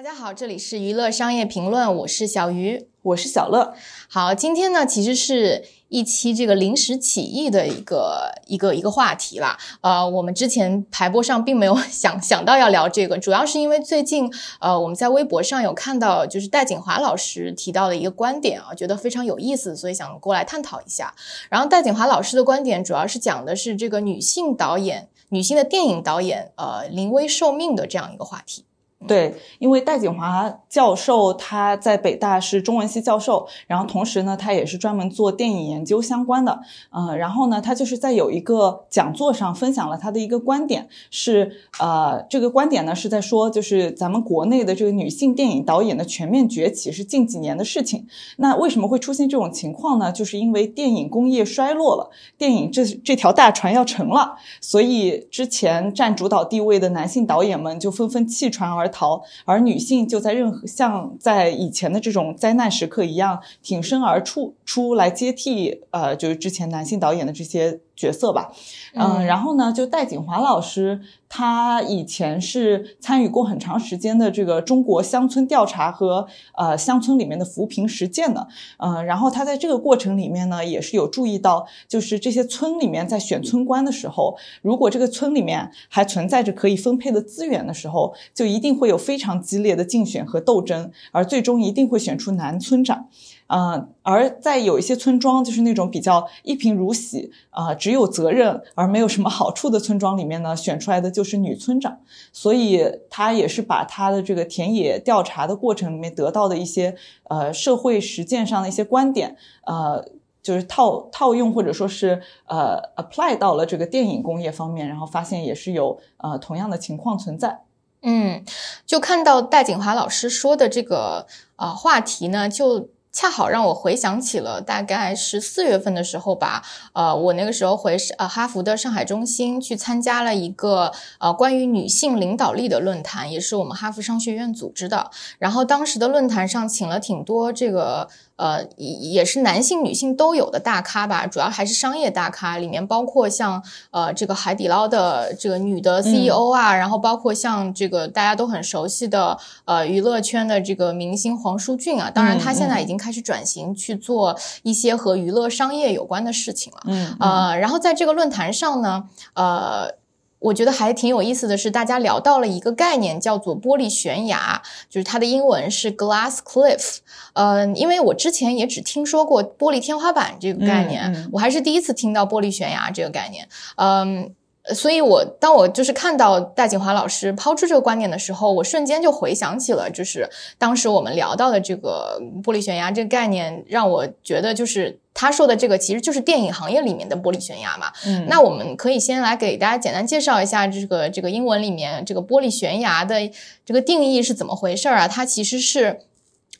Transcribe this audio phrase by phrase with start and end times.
[0.00, 3.74] 大家好，这里是娱乐商业评论，我是小鱼，我是小乐。
[4.08, 9.58] 好，今天呢，其实是一期这个临时起意的一个一个一个话题啦。
[9.82, 21.14] 呃，我们之前排播上并没有 想想到要聊这个，主要是因为最近呃我们在微博上有看到，就是戴锦华老师提到的一个观点啊，觉得非常有意思，所以想过来探讨一下。
[21.50, 28.64] 然后戴锦华老师的观点主要是讲的是这个女性导演、女性的电影导演呃临危受命的这样一个话题。
[29.08, 36.60] 对，因为戴锦华教授他在北大是中文系教授，然后同时呢，他也是专门做电影研究相关的。
[36.90, 48.06] 嗯，然后呢，他就是在有一个讲座上分享了他的一个观点，是呃，这个观点呢是在说，就是咱们国内的这个女性电影导演的全面崛起是近几年的事情。
[48.36, 50.12] 那为什么会出现这种情况呢？
[50.12, 58.89] 就是因为电影工业衰落了，电影这这条大船要沉了，所以之前占主导地位的男性导演们就纷纷弃船而。
[58.90, 67.80] 逃，而女性就在任何像在以前的这种灾难时刻一样挺身而出，出来接替呃，就是之前男性导演的这些。
[68.00, 68.50] 角色吧，
[68.94, 93.08] 嗯，然后呢，就戴锦华老师，他以前是参与过很长时间的这个中国乡村调查和呃乡村里面的扶贫实践的，嗯，然后他在这个过程里面呢，也是有注意到，就是这些村里面在选村官的时候，如果这个村里面还存在着可以分配的资源的时候，就一定会有非常激烈的竞选和斗争，而最终一定会选出男村长。
[93.52, 101.98] 嗯，而在有一些村庄，就是那种比较一贫如洗啊，只有责任而没有什么好处的村庄里面呢，选出来的就是女村长。
[102.32, 106.94] 所以他也是把他的这个田野调查的过程里面得到的一些
[107.24, 110.04] 呃社会实践上的一些观点，呃，
[110.40, 117.62] 就是套套用或者说是呃 apply 到了这个电影工业方面，然后发现也是有呃同样的情况存在。
[118.02, 118.44] 嗯，
[118.86, 122.90] 就看到戴锦华老师说的这个啊话题呢，就。
[123.12, 126.62] 恰好让我回想起了大概是四月份的时候吧，
[126.92, 135.10] 呃，我那个时候回呃哈佛的上海中心去参加了一个呃关于女性领导力的论坛，也是我们哈佛商学院组织的。
[135.38, 138.08] 然后当时的论坛上请了挺多这个。
[138.40, 149.36] 呃，也也是男性、女性都有的大咖吧，主要还是商业大咖，里面包括像呃这个海底捞的这个女的 CEO 啊，然后包括像这个大家都很熟悉的
[149.66, 156.80] 呃娱乐圈的这个明星黄舒骏啊，当然他现在已经开始转型去做一些和娱乐商业有关的事情了。
[156.86, 159.99] 嗯，呃，然后在这个论坛上呢，呃。
[160.40, 166.98] 我觉得还挺有意思的是，大家聊到了一个概念，叫做玻璃悬崖，就是它的英文是 glass cliff。
[167.34, 173.48] 嗯，因为我之前也只听说过玻璃天花板这个概念，我还是第一次听到玻璃悬崖这个概念。
[173.76, 174.34] 嗯。
[174.74, 180.28] 所以，我当我就是看到戴锦华老师抛出这个观点的时候，我瞬间就回想起了，就是
[180.58, 187.92] 当时我们聊到的这个玻璃悬崖这个概念，让我觉得就是他说的这个其实就是电影行业里面的玻璃悬崖嘛。
[188.06, 193.30] 嗯，那我们可以先来给大家简单介绍一下这个这个英文里面这个玻璃悬崖的
[193.66, 195.08] 这个定义是怎么回事儿啊？
[195.08, 196.00] 它其实是。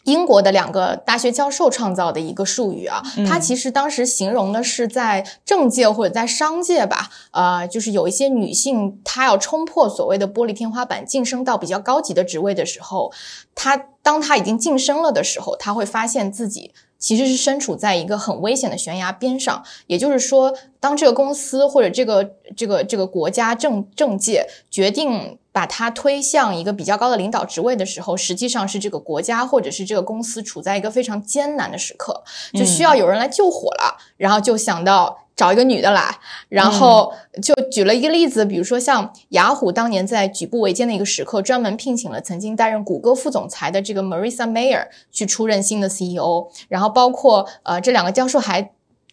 [0.04, 13.12] 英国的两个大学教授创造的一个术语啊，它其实当时形容的是在政界或者在商界吧，呃，就是有一些女性她要冲破所谓的玻璃天花板，晋升到比较高级的职位的时候，
[13.54, 16.72] 她当她已经晋升了的时候，她会发现自己。
[17.00, 35.18] 其实是身处在一个很危险的悬崖边上，也就是说，当这个公司或者这个这个这个国家政政界决定把他推向一个比较高的领导职位的时候，实际上是这个国家或者是这个公司处在一个非常艰难的时刻，就需要有人来救火了，然后就想到。
[35.36, 36.18] 找一个女的来，
[36.50, 46.48] 然后就举了一个例子，比如说像雅虎当年在举步维艰的一个时刻，专门聘请了曾经担任谷歌副总裁的这个 Marissa Mayer 去出任新的 CEO。
[46.68, 48.72] 然后包括呃这两个教授还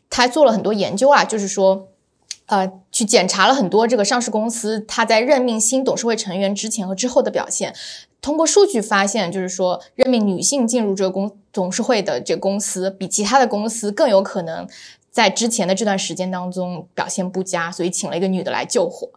[0.10, 1.88] 他还做了很多研究啊，就是说
[2.48, 7.74] 呃去检查了很多这个上市公司他在任命新董事会成员之前和之后的表现。
[8.20, 14.68] 通过数据发现，就是说任命女性进入这个公董事会的这个公司，比其他的公司更有可能。
[15.10, 19.10] 在之前的这段时间当中表现不佳，所以请了一个女的来救火，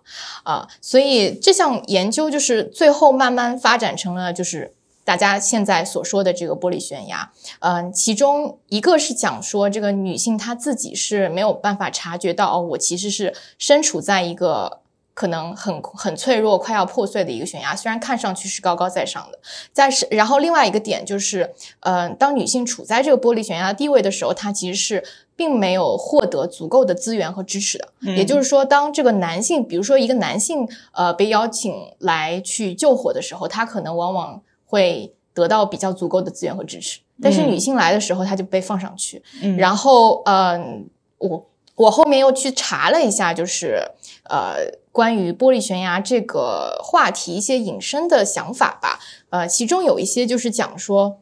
[0.44, 4.72] 啊，所以这项研究就是最后慢慢发展成了就是
[5.10, 14.78] 大家现在所说的这个玻璃悬崖，嗯，其中一个是讲说这个女性她自己是没有办法察觉到哦，我其实是身处在一个。
[15.12, 19.38] 可能很很脆弱、快要破碎的一个悬崖，虽然看上去是高高在上的。
[19.70, 25.04] 在是，然后另外一个点就是，呃，当女性处在这个玻璃悬崖地位的时候，她其实是
[25.36, 27.88] 并没有获得足够的资源和支持的。
[28.16, 34.40] 也就是说，当这个男性，比如说一个男性，呃，被邀请来去救火的时候，他可能往往。
[34.70, 37.00] 会得到比较足够的资源和支持。
[37.20, 39.22] 但是女性来的时候，她就被放上去。
[39.42, 40.88] 嗯然后，嗯、
[41.18, 43.82] 我我后面又去查了一下，就是
[44.24, 49.00] 呃，关于玻璃悬崖这个话题一些引申的想法吧。
[49.30, 51.18] 呃，其中有一些就是讲说，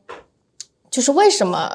[0.90, 1.72] 就是为什么。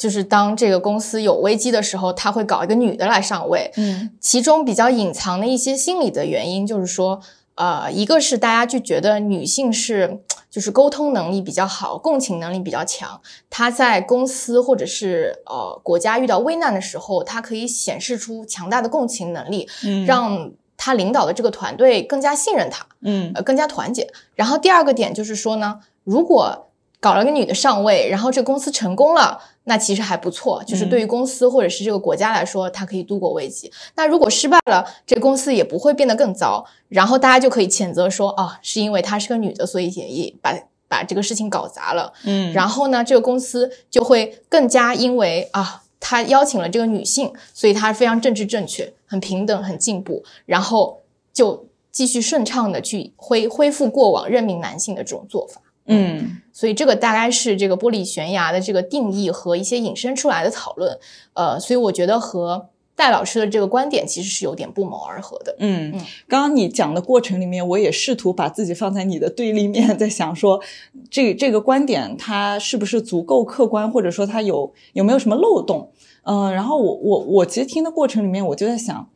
[0.00, 3.70] 就是当这个公司有危机的时候，他会搞一个女的来上位。
[3.76, 7.20] 嗯其中比较隐藏的一些心理的原因，就是说，
[7.56, 22.86] 呃，一个是大家就觉得女性是就是沟通能力比较好，共情能力比较强，他在公司或者是呃国家遇到危难的时候，他可以显示出强大的共情能力，嗯让他领导的这个团队更加信任他。
[23.02, 24.12] 嗯呃，更加团结。
[24.34, 26.69] 然后第二个点就是说呢，如果
[27.00, 33.72] 搞了个女的上位，然后这个公司成功了，那其实还不错，就是对于公司或者是这个国家来说，它可以度过危机。
[33.96, 40.54] 那如果失败了，这个公司也不会变得更糟，然后大家就可以谴责说，啊，是因为她是个女的，所以也也把
[40.88, 42.12] 把这个事情搞砸了。
[42.24, 51.00] 嗯然后呢，这个公司就会更加因为啊，他邀请了这个女性，所以他非常政治正确、很平等、很进步，然后
[51.32, 55.62] 就继续顺畅的去恢恢复过往任命男性的这种做法。
[55.90, 60.98] 嗯所以这个大概是这个玻璃悬崖的这个定义和一些引申出来的讨论。
[61.34, 65.56] 呃，所以我觉得和戴老师的这个观点其实是有点不谋而合的。
[65.58, 70.60] 嗯嗯，刚刚你讲的过程里面，我也试图把自己放在你的对立面，在想说，
[71.08, 75.92] 这这个观点它是不是足够客观，或者说它有有没有什么漏洞？
[76.24, 79.08] 嗯、然后我我我其实听的过程里面，我就在想，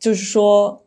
[0.00, 0.82] 就是说，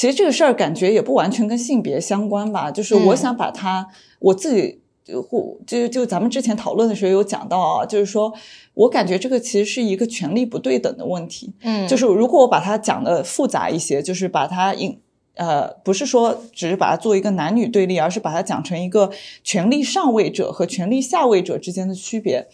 [0.00, 3.86] 其实这个事儿感觉也不完全跟性别相关吧，就是我嗯想把它、
[4.18, 4.80] 我自己。
[5.02, 8.32] 就或就就咱们之前讨论的时候有讲到啊，就是说
[8.74, 11.52] 我感觉这个其实是一个权力不对等的问题。
[11.62, 15.00] 嗯，就是如果我把它讲的复杂一些，就是把它引
[15.34, 19.10] 呃，不是说只是把它做一个男女对立，而是把它讲成一个
[19.42, 22.46] 权力上位者和权力下位者之间的区别。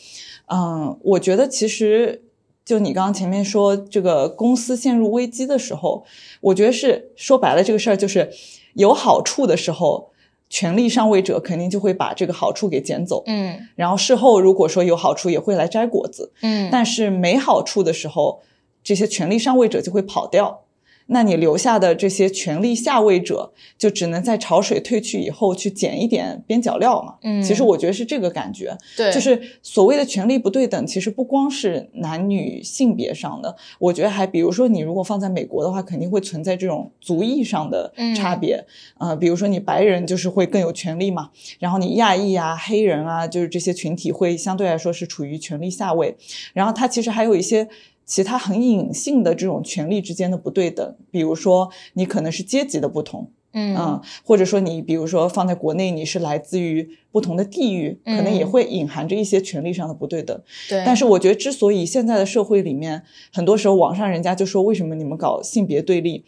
[0.47, 2.23] 嗯，我觉得其实
[2.67, 6.05] 就你刚刚前面说这个公司陷入危机的时候，
[6.43, 8.31] 我觉得是说白了这个事儿就是
[8.75, 10.11] 有好处的时候。
[10.49, 16.33] 权力上位者肯定就会把这个好处给捡走，嗯然后事后如果说有好处，也会来摘果子。
[16.41, 18.43] 嗯，但是没好处的时候，
[18.85, 20.66] 这些权力上位者就会跑掉。
[21.07, 27.15] 那你留下的这些权力下位者，就只能在潮水退去以后去捡一点边角料嘛。
[27.23, 38.65] 嗯其实我觉得是这个感觉，对，就是所谓的权力不对等，其实不光是男女性别上的，我觉得还比如说你如果放在美国的话，肯定会存在这种族裔上的差别。
[38.99, 46.17] 呃，比如说你白人就是会更有权利嘛，然后你亚裔啊、黑人啊，就是这些群体会相对来说是处于权力下位。
[46.53, 47.69] 然后它其实还有一些
[48.07, 60.41] 其他很隐性的这种权利之间的不对等，比如说你可能是阶级的不同，嗯嗯，或者说你比如说放在国内，你是来自于不同的地域，可能也嗯会隐含着一些权利上的不对等。
[60.69, 63.03] 对，但是我觉得，之所以现在的社会里面，
[63.33, 66.25] 很多时候网上人家就说为什么你们搞性别对立，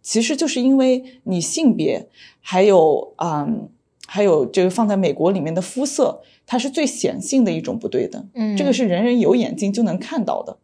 [0.00, 2.08] 其实就是因为你性别
[2.40, 3.68] 还有嗯。
[4.10, 8.26] 还有这个放在美国里面的肤色，它是最显性的一种不对等。
[8.32, 10.56] 嗯这个是人人有眼睛就能看到的，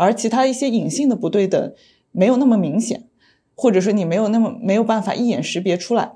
[0.00, 1.72] 而其他一些隐性的不对等
[2.10, 3.04] 没有那么明显，
[3.54, 6.12] 或者说你没有那么没有办法一眼识别出来，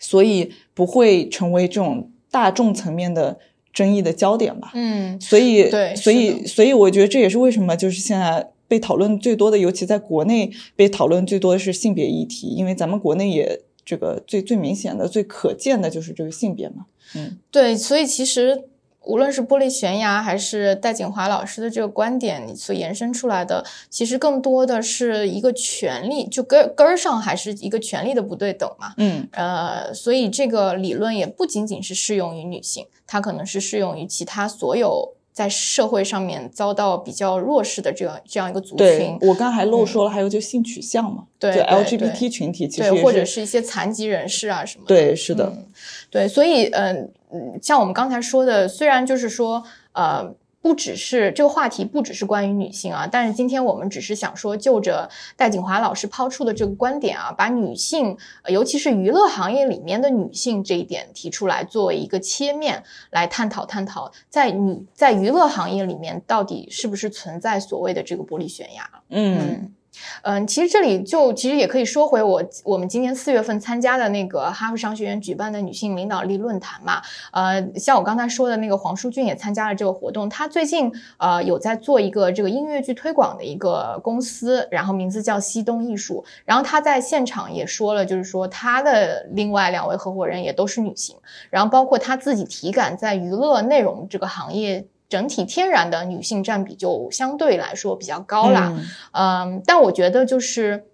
[0.00, 3.38] 所以不会成为这种大众层面的
[3.72, 4.72] 争议的焦点吧。
[4.74, 16.86] 嗯所以，对所以，所以我觉得这也是为什么就是现在被讨论最多的，尤其在国内被讨论最多的是性别议题，因为咱们国内也这个最最明显的、最可见的就是这个性别嘛。
[17.14, 18.64] 嗯对，所以其实
[19.06, 28.94] 无论是玻璃悬崖还是戴锦华老师的这个观点，你所延伸出来的，其实更多的是一个权利，就根根儿上还是一个权利的不对等嘛。
[28.98, 44.94] 嗯呃，所以这个理论也不仅仅是适用于女性，它可能是适用于其他所有在社会上面遭到比较弱势的这样这样一个族群，我刚还漏说了，还有就性取向嘛，就对对 LGBT 群体其实对，或者是一些残疾人士啊什么的。
[44.94, 45.66] 对，是的，嗯，
[46.08, 49.62] 对，所以嗯嗯，像我们刚才说的，虽然就是说
[49.92, 50.34] 呃。
[50.64, 55.06] 不只是这个话题，不只是关于女性啊，但是今天我们只是想说，就着
[55.36, 68.88] 戴锦华老师抛出的这个观点啊，把女性，呃尤其是娱乐行业里面的女性这一点提出来，作为一个切面来探讨探讨，在女在娱乐行业里面到底是不是存在所谓的这个玻璃悬崖？
[69.10, 69.72] 嗯嗯，
[70.22, 77.02] 嗯其实这里就其实也可以说回我我们今年四月份参加的那个哈佛商学院举办的女性领导力论坛嘛。
[77.32, 86.24] 呃，像我刚才说的那个黄淑俊也参加了这个活动，他最近呃有在做一个这个音乐剧推广的一个公司，然后名字叫西东艺术。
[86.44, 91.16] 然后他在现场也说了，就是说他的另外两位合伙人也都是女性，
[91.50, 94.86] 然后包括他自己体感在娱乐内容这个行业。
[95.14, 98.76] 整体天然的女性占比就相对来说比较高啦，
[99.12, 100.86] 嗯，但我觉得就是，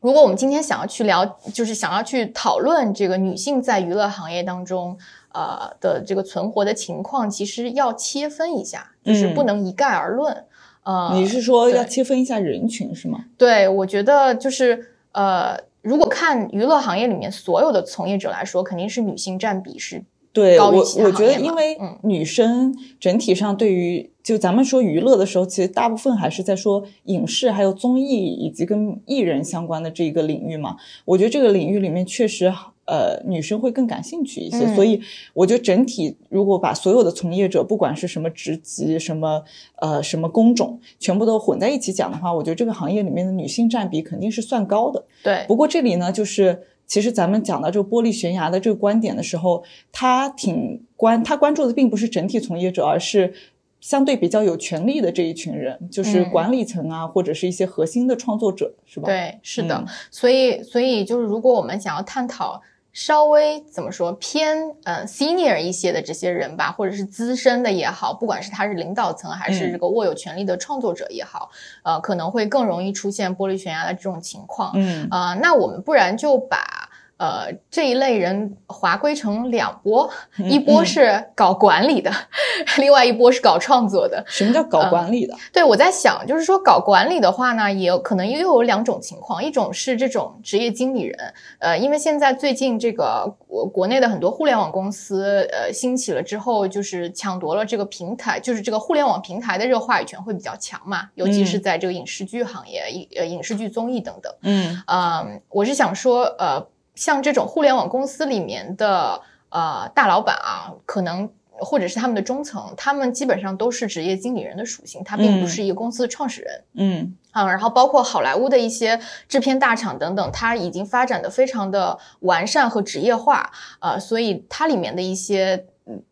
[0.00, 4.96] 如果我们今天想要去聊，就是想要去讨论这个女性在娱乐行业当中，
[5.34, 10.46] 呃的这个存活的情况，其实要切分一下，就是不能一概而论。
[10.84, 13.26] 呃，你是说要切分一下人群是吗？
[13.36, 20.02] 对，我觉得就是呃，如果看娱乐行业里面所有的从业者来说，肯定是女性占比是。
[20.32, 30.76] 对我，我觉得，因为女生整体上对于就咱们说娱乐的时候，其实大部分还是在说影视、还有综艺以及跟艺人相关的这一个领域嘛。
[31.04, 32.52] 我觉得这个领域里面确实，
[32.84, 34.72] 呃，女生会更感兴趣一些。
[34.76, 35.00] 所以，
[35.34, 39.42] 我觉得整体如果把所有的从业者，不管是什么职级、什么
[39.76, 45.04] 呃什么工种，全部都混在一起讲的话，我觉得这个行业里面的女性占比肯定是算高的。
[45.24, 45.44] 对。
[45.48, 46.62] 不过这里呢，就是。
[46.88, 53.32] 其实咱们讲到这个玻璃悬崖的这个观点的时候，他挺关他关注的并不是整体从业者，而是
[53.80, 59.06] 相对比较有权利的这一群人，就是管理层啊，或者是一些核心的创作者，是吧？
[59.06, 59.84] 对，是的。
[60.10, 62.60] 所以，所以就是如果我们想要探讨。
[63.00, 71.48] 稍微怎么说偏呃 senior 一些的这些人吧，或者是资深的也好，不管是他是领导层还是这个握有权力的创作者也好，
[71.84, 74.72] 呃，可能会更容易出现玻璃悬崖的这种情况。
[74.74, 76.87] 嗯啊，那我们不然就把。
[77.18, 80.08] 呃，这一类人划归成两波，
[80.38, 82.10] 一波是搞管理的，
[82.78, 84.22] 另外一波是搞创作的。
[84.28, 85.34] 什么叫搞管理的？
[85.52, 104.32] 对我在想，就是说搞管理的话呢，也有可能又有两种情况，一种是这种职业经理人，呃，因为现在最近这个国国内的很多互联网公司，呃，兴起了之后，就是抢夺了这个平台，就是这个互联网平台的这个话语权会比较强嘛，尤其是在这个影视剧行业，影呃影视剧综艺等等。
[104.42, 106.64] 嗯呃，我是想说，呃。
[106.98, 116.64] 像这种互联网公司里面的呃大老板啊，可能或者是他们的中层，他们基本上都是职业经理人的属性，他并不是一个公司的创始人。
[116.74, 125.66] 嗯啊，然后包括好莱坞的一些制片大厂等等，它已经发展的非常的完善和职业化，呃，所以它里面的一些。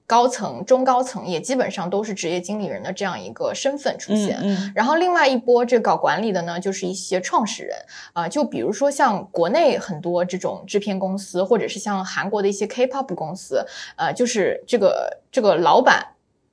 [0.06, 4.38] 高层、中高层也基本上都是职业经理人的这样一个身份出现。
[4.42, 7.76] 嗯然后另外一波这搞管理的呢，就是一些创始人
[8.12, 13.64] 啊，就比如说像国内很多这种制片公司，或者是像韩国的一些 K-pop 公司，
[13.96, 16.06] 呃，就是这个这个老板。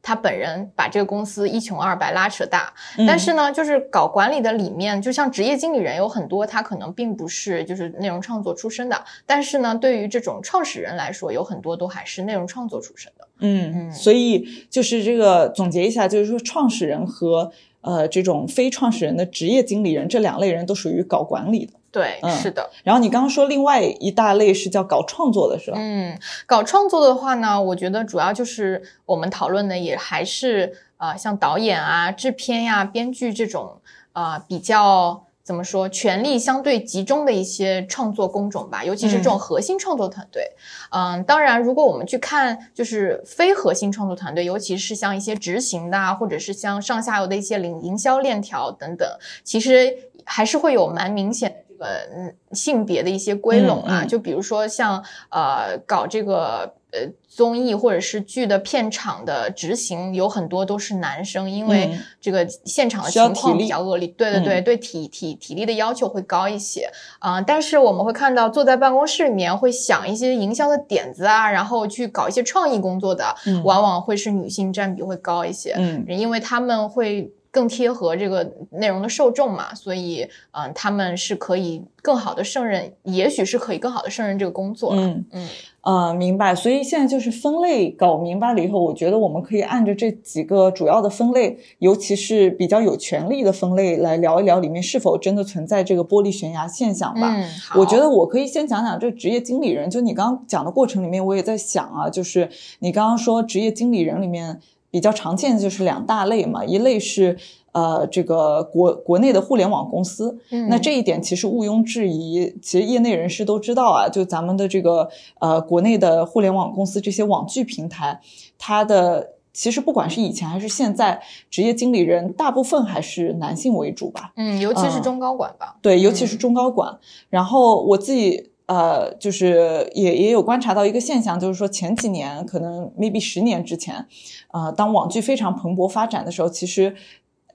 [0.04, 2.74] 他本人把这个公司一穷二白拉扯大，
[3.08, 13.28] 但是呢，就是搞管理的里面，就像职业经理人有很多，他可能并不是就是内容创作出身的，但是呢，对于这种创始人来说，有很多都还是内容创作出身的。
[13.40, 21.74] 嗯嗯，所以就是这个总结一下，就是说创始人和呃这种非创始人的职业经理人这两类人都属于搞管理的。
[21.94, 22.72] 对，是的。
[22.84, 25.78] 然后你刚刚说另外一大类是叫搞创作的，是吧？
[25.80, 33.80] 嗯，搞创作的话呢，我觉得主要就是我们讨论的也还是呃，像导演啊、制片呀、编剧这种
[34.14, 40.54] 呃比较怎么说，权力相对集中的一些创作工种吧，尤其是这种核心创作团队。
[40.90, 49.08] 嗯，当然，如果我们去看就是非核心创作团队，尤其是像一些执行的啊，或者是像上下游的一些领营销链条等等，
[49.44, 51.63] 其实还是会有蛮明显。
[51.84, 67.42] 呃，性别的一些归拢啊，就比如说像呃，搞这个呃综艺或者是剧的片场的执行，有很多都是男生，因为这个现场的情况比较恶劣，对对对，对体体体力的要求会高一些啊。
[67.42, 73.36] 但是我们会看到，坐在办公室里面会想一些营销的点子啊，然后去搞一些创意工作的，
[73.66, 77.34] 往往会是女性占比会高一些，嗯，因为他们会。
[77.54, 84.96] 更贴合这个内容的受众嘛，所以嗯，他们是可以更好的胜任，也许是可以更好的胜任这个工作。
[84.96, 85.48] 嗯嗯
[85.82, 86.56] 呃，明白。
[86.56, 97.36] 所以现在就是分类搞明白了以后，我觉得我们可以按着这几个主要的分类，尤其是比较有权利的分类来聊一聊里面是否真的存在这个玻璃悬崖现象吧。
[97.36, 99.88] 嗯，我觉得我可以先讲讲这职业经理人。
[99.88, 104.60] 就你刚刚讲的过程里面，我也在想啊，就是你刚刚说职业经理人里面。
[104.94, 107.36] 比较常见的就是两大类嘛，一类是
[107.72, 110.38] 呃这个国国内的互联网公司，
[110.70, 115.10] 那这一点其实毋庸置疑，其实业内人士都知道啊，就咱们的这个
[115.40, 118.22] 呃国内的互联网公司这些网剧平台，
[118.60, 124.32] 它的其实不管是以前还是现在，职业经理人大部分还是男性为主吧。
[124.36, 125.76] 嗯，尤其是中高管吧。
[125.82, 127.00] 对，尤其是中高管。
[127.32, 134.08] 然后我自己呃，就是也也有观察到一个现象，就是说前几年可能 maybe 十年之前，
[134.52, 136.96] 呃，当网剧非常蓬勃发展的时候，其实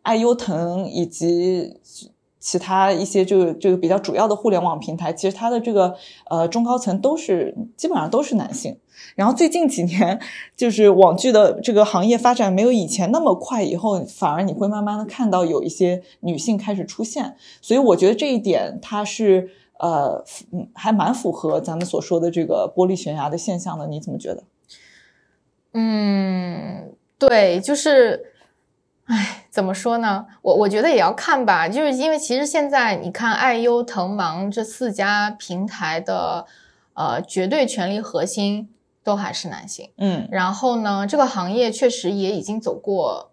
[0.03, 1.81] 爱优腾以及
[2.39, 5.97] 其他一些这个这个比较主要的互联网平台，其实它的这个
[6.31, 8.77] 呃中高层都是基本上都是男性。
[9.17, 10.21] 然后最近几年，
[10.57, 24.45] 就是网剧的这个行业发展没有以前那么快，以后反而你会慢慢的看到有一些女性开始出现，所以我觉得这一点它是呃嗯还蛮符合咱们所说的这个玻璃悬崖的现象的，你怎么觉得？
[25.73, 28.35] 嗯，对，就是，
[29.05, 30.27] 哎，怎么说呢？
[30.43, 36.47] 我我觉得也要看吧，就是因为其实现在你看爱优腾芒这四家平台的
[36.95, 38.69] 呃绝对权力核心。
[39.05, 43.31] 都还是男性，嗯，然后呢，这个行业确实也已经走过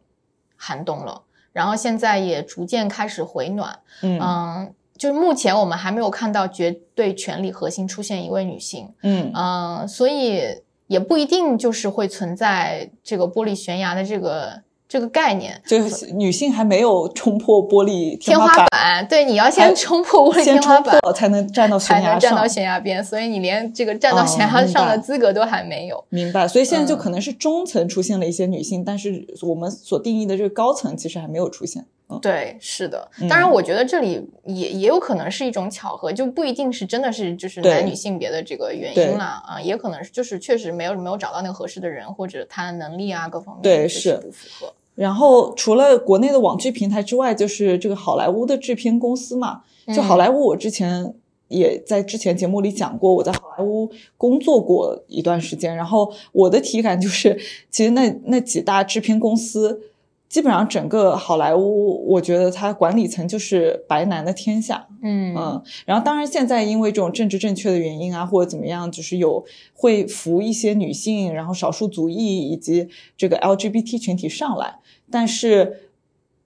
[0.56, 10.42] 寒冬了，然后现在也逐渐开始回暖，嗯，就是目前我们还没有看到绝对权力核心出现一位女性，嗯嗯，所以
[10.88, 14.64] 也不一定就是会存在这个玻璃悬崖的这个。
[14.88, 23.04] 这个概念就是女性还没有冲破玻璃天花板，对，你要先冲破玻璃天花板，才能站到悬崖上，才能站到悬崖边。
[23.04, 26.02] 所以你连这个站到悬崖上的资格都还没有。
[26.10, 26.48] 明白。
[26.48, 31.84] 所以现在就可能是中层出现了一些女性，但是我们所定义的这个高层其实还没有出现。
[32.22, 33.10] 对，是的。
[33.30, 44.74] 当然，我觉得这里也也有可能是一种巧合，就不一定是真的是就是男女性别的这个原因啦啊，也可能是就是确实没有没有找到那个合适的人，或者他的能力啊各方面对是不符合。
[44.94, 49.64] 然后除了国内的网剧平台之外，就是这个好莱坞的制片公司嘛。
[49.94, 51.14] 就好莱坞，我之前
[51.48, 55.76] 也在之前节目里讲过，我在好莱坞工作过一段时间。
[55.76, 59.80] 然后我的体感就是，其实那那几大制片公司，
[60.28, 64.88] 基本上整个好莱坞，我觉得它管理层就是白男的天下。
[65.02, 65.64] 嗯嗯。
[65.86, 74.80] 然后当然现在因为这种政治正确的原因啊，或者怎么样，就是有会扶一些女性，然后少数族裔以及这个 LGBT 群体上来。
[75.10, 75.92] 但是，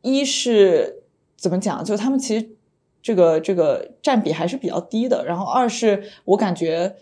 [0.01, 1.03] 一是
[1.37, 1.83] 怎么讲？
[1.83, 2.49] 就是他们其实
[3.01, 5.25] 这个这个占比还是比较低的。
[5.25, 6.97] 然后，二是我感觉，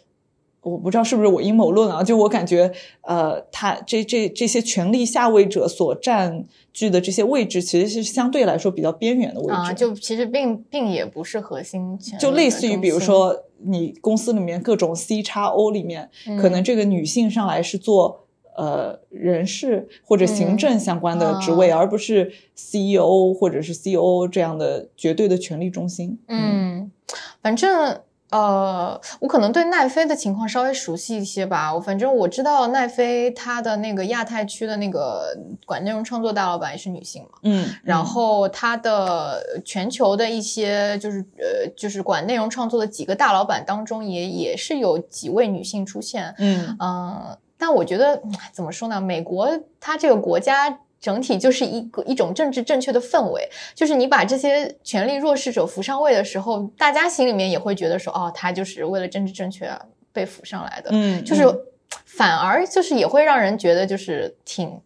[0.62, 2.04] 我不知道是不是我阴谋论啊？
[2.04, 9.54] 就我感觉，呃，他这这这些权力下位者所占据的这些位置，其实是相对来说比较边缘的位置。
[9.54, 12.20] 啊，就其实并并也不是核心权。
[12.20, 16.10] 就类似于，比如说你公司里面各种 C 叉 O 里面，
[16.41, 18.24] 可能这个女性上来是做。
[18.60, 26.17] 呃，人事或者行政相关的职位，而不是 CEO 或者是 COO 这样的绝对的权力中心。
[26.28, 26.91] 嗯，
[27.39, 31.74] 反正呃，我可能对奈飞的情况稍微熟悉一些吧。
[31.74, 35.36] 我反正我知道奈飞它的那个亚太区的那个
[35.66, 37.40] 管内容创作大老板也是女性嘛。
[37.44, 46.34] 嗯，然后它的全球的一些就是呃，就是管内容创作的几个大老板当中，也也是有几位女性出现。
[46.38, 47.38] 嗯嗯。
[47.60, 48.22] 但我觉得
[48.54, 49.02] 怎么说呢？
[49.02, 59.70] 美国它这个国家整体就是一个一种政治正确的氛围，就是你把这些权力弱势者扶上位的时候，大家心里面也会觉得说，哦，他就是为了政治正确
[60.12, 60.90] 被扶上来的。
[60.92, 61.44] 嗯，就是
[62.06, 64.80] 反而就是也会让人觉得就是挺，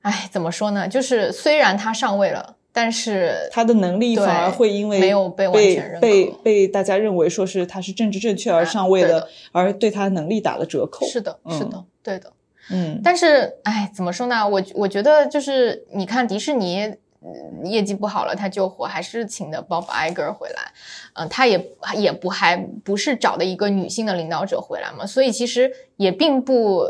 [0.00, 0.88] 哎，怎么说呢？
[0.88, 2.56] 就是虽然他上位了。
[2.74, 11.06] 但是他的能力反而会因为没有被被被被大家认为说是他是政治正确而上位的，而对他能力打了折扣。
[11.06, 12.32] 是的，是的，对的。
[12.70, 14.48] 嗯，但是哎，怎么说呢？
[14.48, 16.94] 我我觉得就是你看迪士尼
[17.64, 20.72] 业绩不好了，他救火还是请的 Bob Iger 回来，
[21.14, 26.84] 嗯，他也也不还不是找的一个女性的领导者回来嘛，所以其实也并不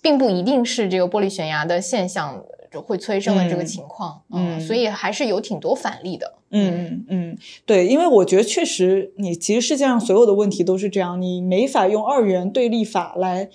[0.00, 2.44] 并不一定是这个玻璃悬崖的现象。
[2.70, 13.48] 就会催生的这个情况，嗯，所以还是有挺多反例的，嗯嗯嗯，对，因为我觉得确实，你其实世界上所有的问题都是这样，你没法用二元对立法来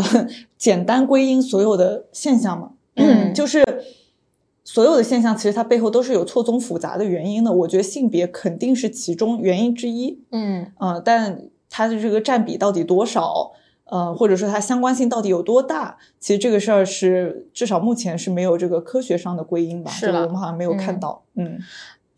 [0.00, 3.64] 呃 简单归因所有的现象嘛，嗯，就是
[4.64, 13.52] 所有的现象其实它背后都是有错综复杂的原因的，我觉得性别肯定是其中原因之一，嗯呃，但它的这个占比到底多少？
[13.90, 15.96] 呃，或者说它相关性到底有多大？
[16.20, 19.90] 其实这个事儿是至少目前是没有这个科学上的归因吧？
[19.90, 21.22] 是我们好像没有看到。
[21.36, 21.58] 嗯，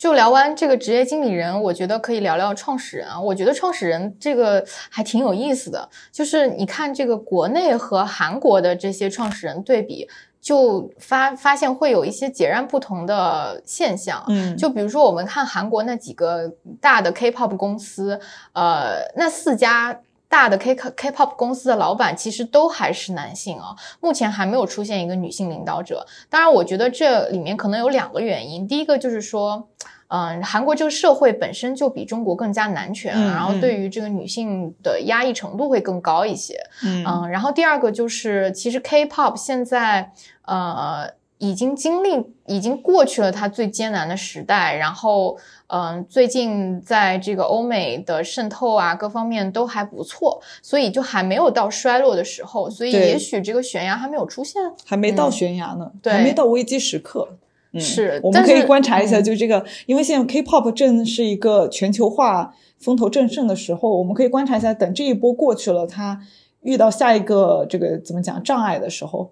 [0.01, 3.21] 就聊完这个职业经理人，我觉得可以聊聊创始人啊。
[3.21, 10.09] 我觉得创始人这个还挺有意思的，就是你看这个国内和韩国的这些创始人对比，
[10.41, 14.25] 就发发现会有一些截然不同的现象。
[14.29, 18.19] 嗯，就比如说我们看韩国那几个大的 K-pop 公司，
[18.55, 20.01] 呃，那四家。
[20.31, 26.07] 大的 K K-pop 公司的老板其实都还是男性啊，目前还没有出现一个女性领导者。
[26.31, 29.69] 当然，我觉得这里面可能有两个原因，第一个就是说，
[30.07, 36.55] 嗯，韩国这个社会本身就比中国更加男权，嗯然后对于这个女性的压抑程度会更高一些。
[36.85, 40.13] 嗯嗯，然后第二个就是，其实 K-pop 现在
[40.47, 41.11] 呃
[41.41, 45.37] 已经经历，已经过去了它最艰难的时代，然后
[45.69, 54.63] 嗯、呃最近在这个欧美的渗透啊各方面都还不错，所以就还没有到衰落的时候，所以也许这个悬崖还没有出现。
[54.87, 57.27] 还没到嗯悬崖呢，对还没到危机时刻。
[57.73, 66.21] 嗯，是我们可以观察一下，嗯就这个，因为现在 K-pop 正是一个全球化风头正盛的时候，我们可以观察一下，等这一波过去了，它
[66.63, 69.31] 遇到下一个这个怎么讲障碍的时候，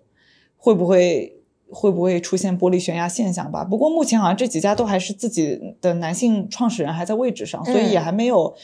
[0.57, 1.38] 会不会
[1.71, 3.65] 会不会出现玻璃悬崖现象吧？
[3.65, 8.55] 不过目前好像这几家都还是自己的男性创始人还在位置上，所以也嗯还没有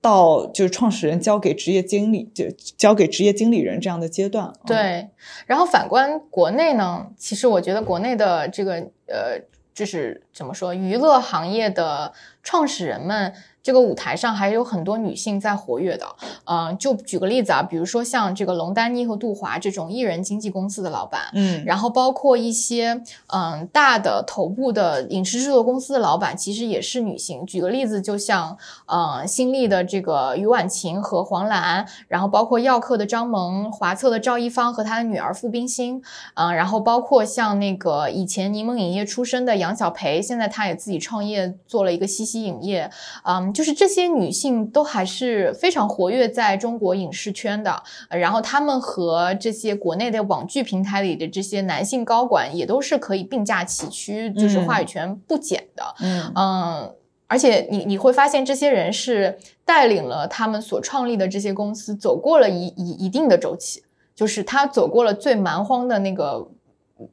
[0.00, 2.44] 到就是创始人交给职业经理就
[2.76, 4.46] 交给职业经理人这样的阶段。
[4.46, 5.08] 嗯，对，
[5.46, 8.74] 然后反观国内呢，其实我觉得国内的这个
[9.06, 9.40] 呃，
[9.72, 13.32] 就是怎么说，娱乐行业的创始人们。
[13.62, 16.04] 这个舞台上还有很多女性在活跃的，
[16.46, 27.46] 呃，就举个例子啊，比如说像这个龙丹妮和杜华这种艺人经纪公司的老板，嗯，然后包括一些嗯大的头部的影视制作公司的老板，其实也是女性。
[27.46, 36.02] 举个例子，就像呃新力的这个于婉晴和黄澜，然后包括耀客的张萌、华策的赵一芳和他的女儿傅冰心，
[36.34, 42.88] 嗯、然后包括像那个以前柠檬影业出身的杨晓培，现在她也自己创业做了一个西西影业，
[43.24, 47.82] 嗯，就是这些女性都还是非常活跃在中国影视圈的。
[48.08, 55.94] 呃然后她们和这些国内的网剧平台里的这些男性高管也都是可以并驾齐驱，就是嗯话语权不减的。
[56.00, 56.94] 嗯嗯，
[57.26, 63.82] 而且你你会发现，这些人是带领了他们所创立的这些公司走过了一一一定的周期，
[64.14, 66.46] 就是他走过了最蛮荒的那个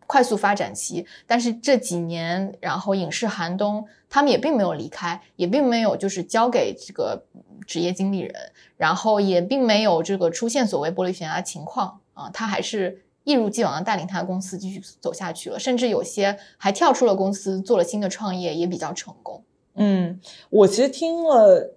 [0.07, 7.23] 快速发展期，但是这几年，然后影视寒冬，他们也并没有离开，也并没有就是交给这个
[7.65, 8.33] 职业经理人，
[8.77, 13.03] 然后也并没有这个出现所谓玻璃悬崖情况啊，他还是。
[13.25, 19.43] 一如既往的带领他的公司继续走下去了，甚至有些还跳出了公司，做了新的创业，也比较成功。
[19.75, 21.75] 嗯，我其实听了，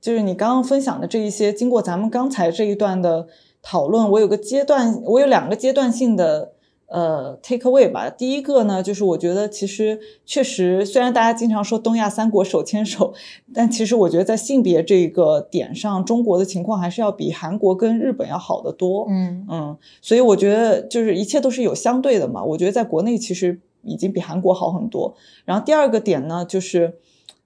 [0.00, 3.28] 就是你刚刚分享的这一些，经过咱们刚才这一段的
[3.62, 6.54] 讨论，我有个阶段，我有两个阶段性的
[6.90, 8.10] 呃 take away 吧。
[8.10, 13.14] 第一个呢，就是我觉得其实确实，虽然大家经常说东亚三国手牵手，
[13.54, 19.06] 但其实我觉得在性别这个点上，中国的情况还是要比韩国跟日本要好得多。
[19.08, 22.42] 嗯嗯，所以我觉得就是一切都是有相对的嘛。
[22.42, 25.14] 我觉得在国内其实已经比韩国好很多。
[25.44, 26.98] 然后第二个点呢，就是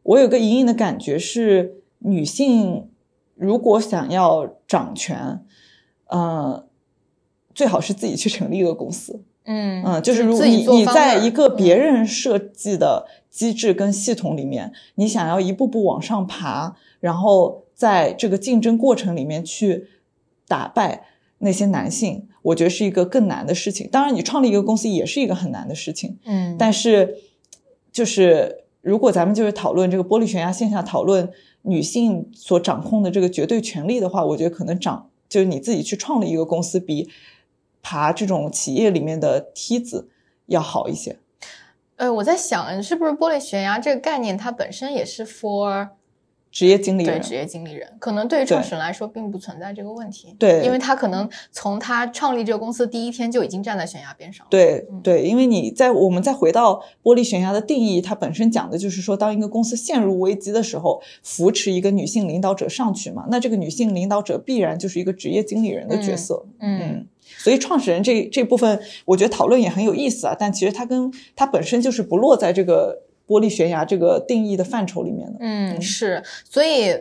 [0.03, 2.89] 我有个隐隐的感觉是，女性
[3.35, 5.45] 如果想要掌权，
[6.07, 6.65] 呃，
[7.55, 9.23] 最好是自己去成立一个公司。
[9.45, 19.89] 嗯嗯，就是如果你你在一个别嗯人设计的机制跟系统里面，你想要一步步往上爬，然后在这个竞争过程里面去
[20.49, 21.05] 打败
[21.39, 23.89] 那些男性，我觉得是一个更难的事情。
[23.91, 27.17] 当然，你创立一个公司也是一个很难的事情，嗯，但是
[27.93, 31.31] 就是如果咱们就是讨论这个玻璃悬崖线下，讨论
[31.63, 37.09] 女性所掌控的这个绝对权利的话，我觉得可能掌就是你自己去创立一个公司，比
[37.85, 40.09] 爬这种企业里面的梯子
[40.47, 41.19] 要好一些。
[41.97, 45.91] 呃，我在想，是不是玻璃悬崖这个概念，它本身也是 for
[46.51, 50.35] 职业经理人，对职业经理人，可能对于创始人来说并不存在这个问题。
[50.39, 66.47] 对因为他可能从他创立这个公司第一天就已经站在悬崖边上对对，因为你在我们再回到玻璃悬崖的定义，它本身讲的就是说，当一个公司陷入危机的时候，扶持一个女性领导者上去嘛，那这个女性领导者必然就是一个职业经理人的角色。
[66.61, 67.07] 嗯嗯，
[67.45, 70.35] 所以创始人这这部分，我觉得讨论也很有意思啊。
[70.39, 75.37] 但其实它跟它本身就是不落在这个玻璃悬崖这个定义的范畴里面的。
[75.41, 76.99] 嗯，嗯是，所以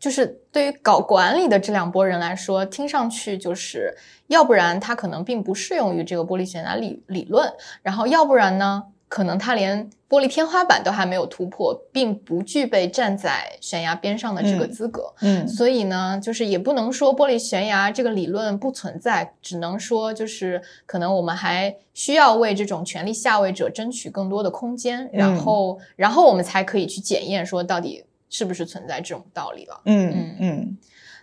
[0.00, 7.52] 就是对于搞管理的这两拨人来说，听上去就是，要不然他可能并不适用于这个玻璃悬崖理理论，
[7.82, 15.12] 然后要不然呢，可能他连玻璃天花板都还没有突破，并不具备站在悬崖边上的这个嗯资格。
[15.20, 29.80] 嗯所以呢，就是也不能说玻璃悬崖这个理论不存在，只能说就是可能我们还需要为这种权力下位者争取更多的空间，然嗯后然后我们才可以去检验说到底是不是存在这种道理了。
[29.86, 30.78] 嗯嗯嗯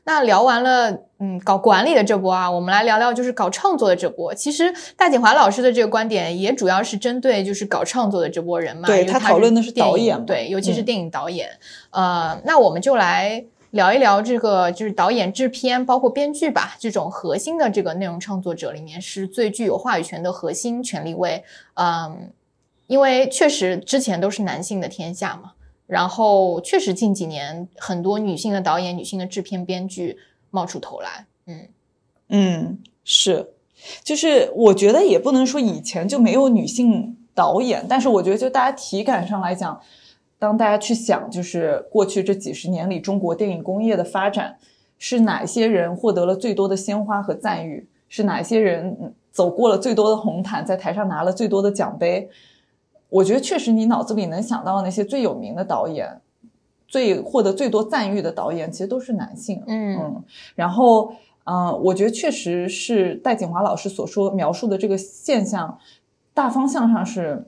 [0.07, 0.89] 那聊完了，
[1.19, 4.33] 嗯，搞管理的这波啊，我们来聊聊就是搞创作的这波。
[4.33, 11.49] 其实大景华老师的这个观点也主要是针对就是搞创作的这波人嘛，对他他讨论的是电影导演对，尤其是嗯电影导演。
[11.89, 21.43] 呃，那我们就来聊一聊这个就是导演、制片，包括编剧吧，这种核心的这个内容创作者里面是最具有话语权的核心权力位。
[21.73, 22.31] 嗯，
[22.87, 25.51] 因为确实之前都是男性的天下嘛，
[25.87, 30.17] 然后确实近几年很多女性的导演、女性的制片、编剧
[30.51, 31.25] 冒出头来。
[31.47, 31.67] 嗯
[32.29, 33.53] 嗯，是，
[34.03, 39.81] 就是我觉得也不能说以前就没有女性导演，但是我觉得就大家体感上来讲。
[40.39, 44.59] 当大家去想，就是过去这几十年里中国电影工业的发展，
[44.99, 47.87] 是哪些人获得了最多的鲜花和赞誉？
[48.07, 52.29] 是哪些人走过了最多的红毯，在台上拿了最多的奖杯？
[53.09, 56.21] 我觉得确实，你脑子里能想到那些最有名的导演，
[56.87, 59.63] 最获得最多赞誉的导演，其实都是男性。
[59.67, 60.23] 嗯嗯，
[60.55, 61.13] 然后
[61.45, 65.79] 嗯，我觉得确实是戴锦华老师所说描述的这个现象，
[66.33, 67.45] 大方向上是。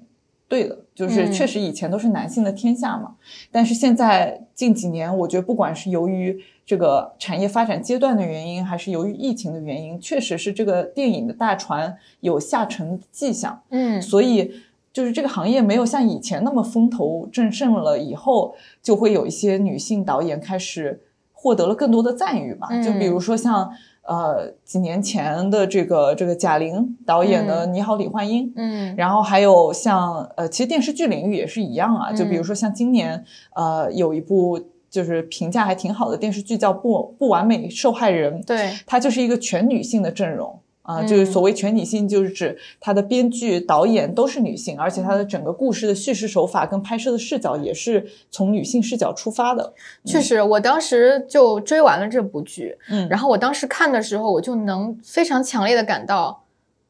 [0.47, 3.17] 对的，就是确实以前都是男性的天下嘛，
[3.51, 13.61] 但是现在近几年，我觉得不管是由于这个产业发展阶段的原因，还是由于疫情的原因，确实是这个电影的大船有下沉迹象。
[13.69, 14.51] 嗯，所以
[14.91, 21.01] 就是这个行业没有像以前那么风头正盛了，以后就会有一些女性导演开始
[21.33, 22.67] 获得了更多的赞誉吧。
[22.81, 23.71] 就比如说像。
[24.01, 33.23] 呃，几年前的这个这个贾玲导演的《你好，李焕英》，嗯，然后还有像呃，其实电视剧领域也是一样啊，就比如说像今年
[33.53, 40.59] 呃，有一部就是评价还挺好的电视剧叫《不不完美受害人》，对，它就是一个全女性的阵容。
[40.89, 49.71] 啊，就是所谓全女性，就是指它的编剧、导演都是女性，而且它的整个故事的叙事手法跟拍摄的视角也是从女性视角出发的。
[50.03, 56.43] 确实，我当时就追完了这部剧，嗯，然后我当时看的时候，我就能非常强烈的感到，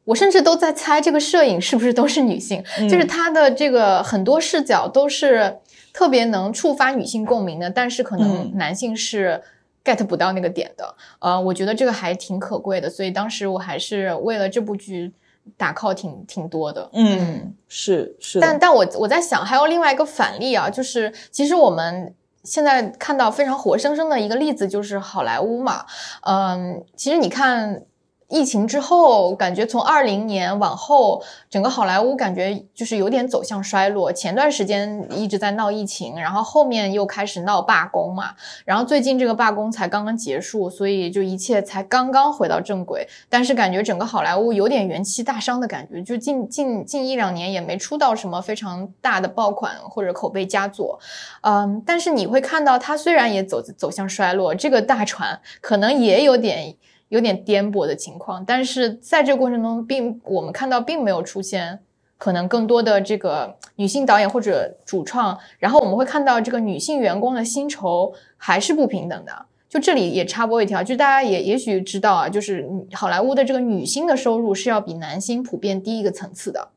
[0.05, 5.57] 我甚至都在猜这个摄影是不是都是女性， 就是她的这个很多视角都是
[5.91, 9.41] 特别能触发女性共鸣的，但是可能男性是。
[9.89, 15.11] Get 不到那个点的，呃，我觉得这个还挺可贵的，所以当时我还是为了这部剧
[15.57, 16.89] 打 call 挺挺多的。
[16.93, 18.39] 嗯，是是。
[18.39, 25.85] 但但我我在想，还有另外一个反例啊，就是其实我们现在看到非常活生生的一个例子，就是好莱坞嘛。
[26.21, 27.83] 嗯，其实你看。
[28.29, 34.13] 疫情之后，感觉从二零年往后，整个好莱坞感觉就是有点走向衰落。
[34.13, 43.07] 前段时间一直在闹疫情，然后后面又开始闹罢工嘛，然后最近这个罢工才刚刚结束，所以就一切才刚刚回到正轨。
[43.27, 50.99] 但是感觉整个好莱坞有点元气大伤的感觉，就近近近一两年也没出到什么非常大的爆款或者口碑佳作。
[51.41, 56.75] 嗯，但是你会看到它虽然也走走向衰落，这个大船可能也有点。
[57.09, 61.79] 有点颠簸的情况，但是在这个过程中，并我们看到并没有出现
[62.17, 69.45] 可能更多的这个女性导演或者主创，然后我们会看到这个女性员工的薪酬还是不平等的。
[69.67, 76.69] 就这里也插播一条，就大家也也许知道啊，就是好莱坞的这个女星的收入是要比男星普遍低一个层次的。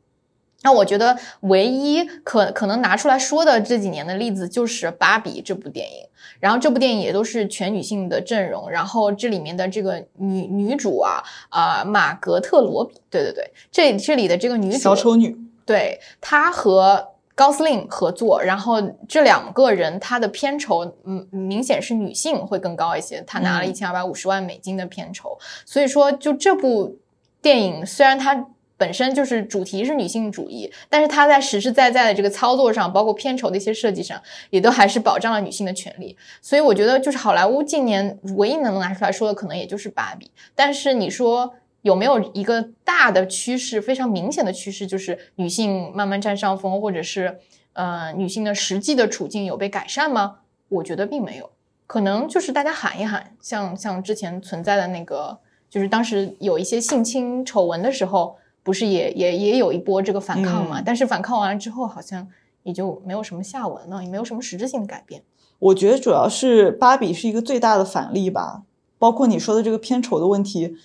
[0.64, 6.06] 那我觉得唯一可可能拿出来说的这几年的例子就是《芭比》这部电影，
[6.38, 26.98] 然后这部电影也都是全女性的阵容，然后这里面的这个女女主啊啊马格特罗比，对对对，这这里的这个女主小丑女，对她和高司令合作，然后这两个人她的片酬嗯明显是女性会更高一些，她拿了一千二百五十万美金的片酬，所以说就这部
[27.40, 28.46] 电影虽然它。
[28.82, 36.16] 本身就是主题是女性主义，但是它在实实在在的这个操作上，包括片酬的一些设计上，也都还是保障了女性的权利。
[36.40, 40.32] 所以我觉得，就是好莱坞近年唯一能拿出来说的，可能也就是芭比。
[40.56, 47.38] 但是你说有没有一个大的趋势，非常明显的趋势，就是女性慢慢占上风，或者是
[47.74, 50.38] 呃女性的实际的处境有被改善吗？
[50.70, 51.48] 我觉得并没有，
[51.86, 55.38] 可能就是大家喊一喊，像像之前存在的那个，
[55.70, 58.36] 就是当时有一些性侵丑闻的时候。
[58.62, 60.80] 不是也也也有一波这个反抗嘛？
[60.84, 62.28] 但是反抗完了之后，好像
[62.62, 65.22] 也就没有什么下文了，也没有什么实质性的改变。
[65.58, 68.62] 我觉得主要是芭比是一个最大的反例吧，
[68.98, 70.76] 包括你说的这个片酬的问题，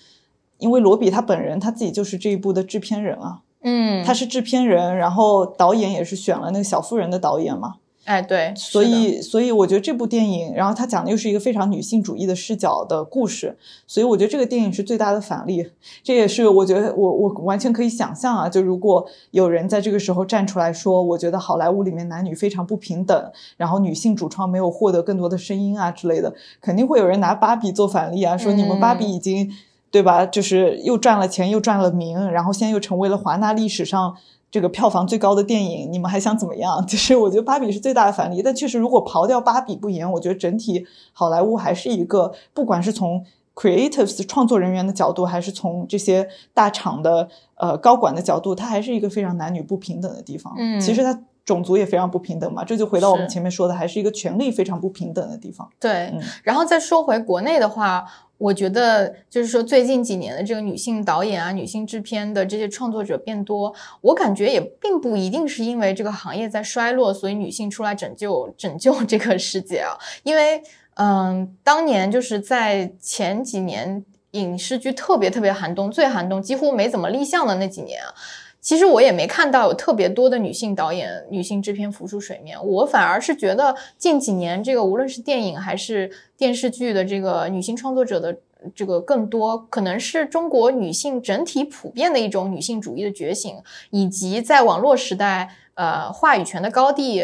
[0.58, 7.76] 因为罗比他本人他自己就是这一部的制片人啊，嗯，他是制片人，然后导演也是选了那个小妇人的导演嘛。
[8.08, 13.54] 哎，对，所以，所以我觉得这部电影，然后它讲的又是一个非常女性主义的视角的故事，
[13.86, 15.68] 所以我觉得这个电影是最大的反例。
[16.02, 29.52] 这也是我觉得我我完全可以想象啊，就如果有人在这个时候站出来说，我觉得好莱坞里面男女非常不平等，然后女性主创没有获得更多的声音啊之类的，肯定会有人拿芭比做反例啊，说你们芭比已经
[29.90, 30.24] 对吧？
[30.24, 34.16] 就是又赚了钱，又赚了名，然后现在又成为了华纳历史上
[34.50, 36.84] 这个票房最高的电影，你们还想怎么样？
[36.86, 50.54] 就是我觉得芭比是最大的反例，但确实如果刨掉芭比不言，我觉得整体好莱坞还是一个，不管是从 creatives 创作人员的角度，还是从这些大厂的呃高管的角度，它还是一个非常男女不平等的地方。
[50.56, 55.66] 嗯其实它种族也非常不平等嘛，这就回到我们前面说的，还是一个权力非常不平等的地方。
[55.80, 58.04] 对，嗯然后再说回国内的话，
[58.36, 69.96] 我觉得就是说最近几年的这个女性导演啊、女性制片的这些创作者变多，我感觉也并不一定是因为这个行业在衰落，所以女性出来拯救拯救这个世界啊。
[70.24, 70.62] 因为
[70.96, 78.12] 嗯，当年就是在前几年影视剧特别特别寒冬、最寒冬，几乎没怎么立项的那几年啊。
[78.60, 88.36] 其实我也没看到有特别多的女性导演、女性制片浮出水面，我反而是觉得近几年这个无论是电影还是电视剧的这个女性创作者的
[88.74, 93.56] 这个更多，可能是中国女性整体普遍的一种女性主义的觉醒，
[93.90, 97.22] 以及在网络时代，呃，话语权的高地，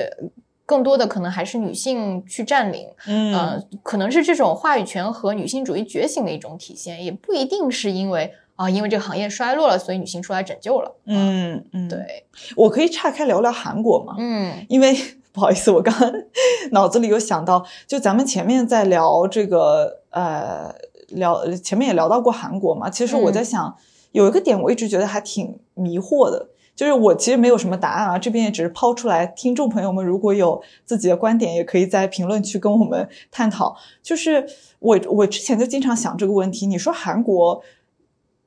[0.64, 3.34] 更多的可能还是女性去占领，嗯。
[3.34, 10.94] 呃，可能是这种话语权和女性主义觉醒的一种体现，也不一定是因为啊，因为这个行业衰落了，所以女性出来拯救了。
[11.06, 12.24] 嗯嗯，，对，
[12.56, 14.14] 我可以岔开聊聊韩国吗？
[14.18, 14.96] 嗯因为
[15.32, 16.12] 不好意思，我刚刚
[16.70, 20.72] 脑子里有想到，就咱们前面在聊这个呃
[21.08, 23.76] 聊前面也聊到过韩国嘛，其实我在嗯想、
[24.12, 26.48] 有一个点，我一直觉得还挺迷惑的。
[26.76, 33.76] 就是我其实没有什么答案啊，这边也只是抛出来，听众朋友们如果有自己的观点，也可以在评论区跟我们探讨。
[34.02, 34.44] 就是
[34.80, 37.62] 我我之前就经常想这个问题，你说韩国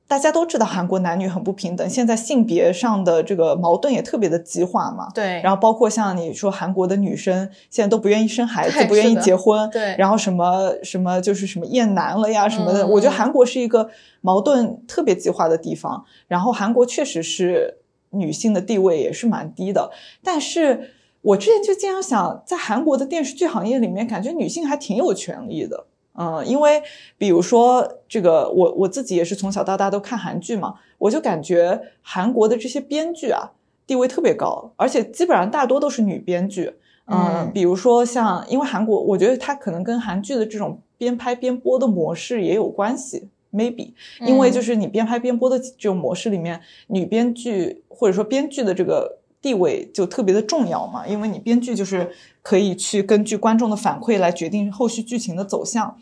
[0.08, 5.06] 大家都知道韩国男女很不平等，现在性别上的这个矛盾也特别的激化嘛。
[5.14, 12.82] 对，然后包括像你说韩国的女生现在都不愿意生孩子，对不愿意结婚，对然后什么什么就是什么厌男了呀什么的。
[12.82, 13.90] 嗯我觉得韩国是一个
[14.22, 16.02] 矛盾特别激化的地方。
[16.26, 17.76] 然后韩国确实是
[18.10, 19.90] 女性的地位也是蛮低的，
[20.24, 25.84] 但是我之前就经常想，在韩国的电视剧行业里面，感觉女性还挺有权利的。
[26.20, 26.82] 嗯，因为
[27.16, 33.52] 比如说这个，我我自己也是从小到大都看韩剧嘛，我就感觉韩国的这些编剧啊，
[33.86, 36.74] 地位特别高，而且基本上大多都是女编剧。
[37.06, 52.10] 嗯，嗯比如说像，因为韩国，我觉得它可能跟韩剧的这种边拍边播的模式也有关系，maybe，因为就是你边拍边播的这种模式里面，女编剧或者说编剧的这个地位就特别的重要嘛，因为你编剧就是
[52.42, 55.96] 可以去根据观众的反馈来决定后续剧情的走向。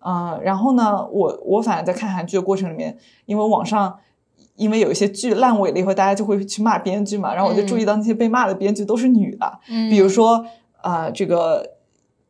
[0.00, 2.96] 呃，然后呢，我我反而在看韩剧的过程里面，
[3.26, 3.98] 因为网上
[4.54, 10.46] 因为有一些剧烂尾了以后，大家就会去骂编剧嘛，然后我就注意到那些被骂的编剧都是女的，嗯比如说
[10.82, 11.72] 呃，这个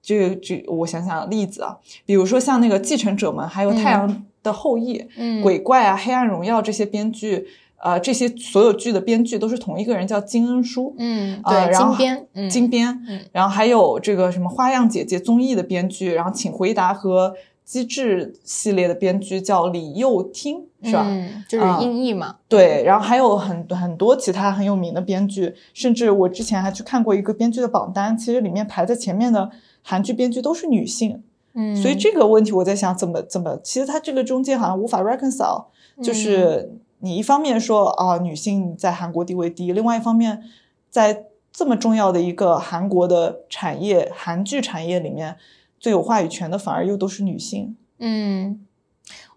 [0.03, 7.47] 这这我想想例子啊，比如说像那个继承者们，还有太阳的后裔、嗯鬼怪啊、黑暗荣耀这些编剧，
[7.81, 10.95] 呃，这些所有剧的编剧都是同一个人，叫金恩淑。
[10.99, 21.05] 嗯，呃，对，然后金编，嗯，金编，嗯然后还有这个什么花样姐姐综艺的编剧，然后请回答和机智系列的编剧叫李幼听，是吧？
[21.07, 29.51] 嗯，就是啊音译嘛，对，然后还有很很多其他很有名的编剧，甚至我之前还去看过一个编剧的榜单，其实里面排在前面的
[29.83, 35.67] 韩剧编剧都是女性，嗯，所以这个问题我在想怎么怎么，其实它这个中间好像无法 reconcile，
[36.03, 40.43] 就是嗯你一方面说啊女性在韩国地位低，另外一方面
[40.91, 45.37] 在这么重要的一个韩国的产业，韩剧产业里面
[45.81, 47.77] 最有话语权的反而又都是女性。
[47.99, 48.65] 嗯，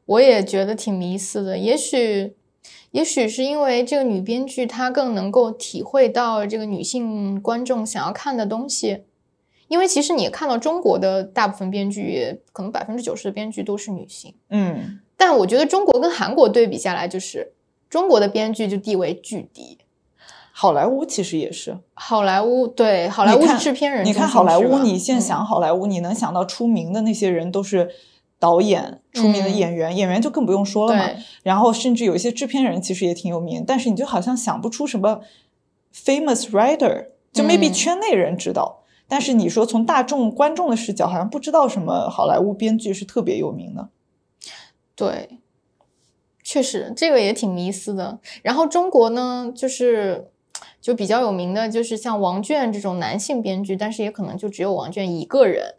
[0.05, 1.57] 我也觉得挺迷思的。
[1.57, 2.35] 也许，
[2.91, 9.03] 也许是因为这个女编剧她更能够体会到这个女性观众想要看的东西。
[9.67, 14.35] 因为其实你看到中国的大部分编剧，也可能百分之九十的编剧都是女性。
[14.49, 17.53] 嗯但我觉得中国跟韩国对比下来，就是
[17.87, 19.77] 中国的编剧就地位巨低。
[20.51, 21.77] 好莱坞其实也是。
[21.93, 27.91] 好莱坞对好莱坞是制片人你看好莱坞，你现在嗯想好莱坞，你能想到出名的那些人都是
[28.39, 31.07] 导演、出名的嗯演员，演员就更不用说了嘛。
[31.43, 35.21] 然后甚至有一些制片人其实也挺有名，但是你就好像想不出什么
[35.93, 43.89] famous writer，就 maybe 嗯圈内人知道，但是你说从大众观众的视角，好像不知道什么好莱坞编剧是特别有名的。
[45.01, 45.39] 对，
[46.43, 48.19] 确实这个也挺迷思的。
[48.43, 50.29] 然后中国呢，就是
[50.79, 55.73] 就比较有名的，就是像王倦这种男性编剧，但是也可能就只有王倦一个人。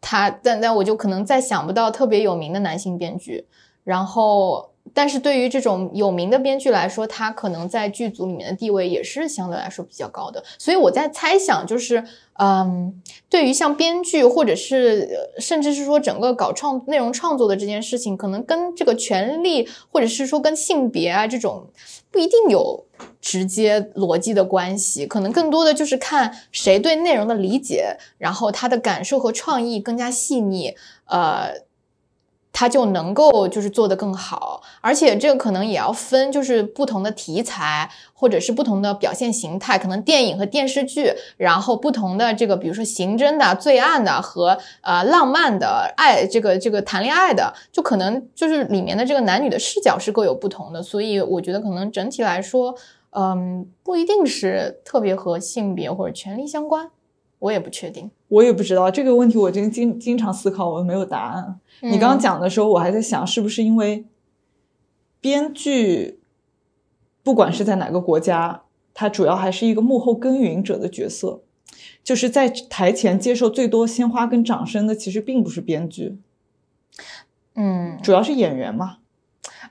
[0.00, 3.46] 他，但但我就可能再想不到特别有名的男性编剧。
[3.84, 10.42] 然后但是对于这种有名的编剧来说，他可能在剧组里面的地位也是相对来说比较高的。
[10.56, 12.02] 所以我在猜想，就是
[12.38, 21.66] 嗯，对于像编剧或者是甚至是说整个搞创内容创作的这件事情，可能跟这个权利或者是说跟性别啊这种
[22.12, 22.84] 不一定有
[23.20, 30.76] 直接逻辑的关系，可能更多的就是看谁对内容的理解，然后他的感受和创意更加细腻，
[31.06, 31.64] 呃。
[32.56, 52.72] 它就能够就是做得更好，而且这个可能也要分，就是不同的题材或者是不同的表现形态，可能电影和电视剧，然后不同的这个，比如说刑侦的、罪案的和呃浪漫的爱，这个这个谈恋爱的，就可能就是里面的这个男女的视角是各有不同的，所以我觉得可能整体来说，
[53.10, 56.88] 嗯，不一定是特别和性别或者权利相关，
[57.44, 58.10] 我也不确定。
[58.28, 61.60] 我也不知道这个问题，我经经经常思考，我没有答案。
[61.80, 64.06] 你刚刚讲的时候，我还在想，是不是因为
[65.20, 66.20] 编剧，
[67.22, 68.62] 不管是在哪个国家，
[68.94, 71.42] 他主要还是一个幕后耕耘者的角色，
[72.02, 76.16] 就是在台前接受最多鲜花跟掌声的，其实并不是编剧，
[77.54, 78.98] 嗯，主要是演员嘛。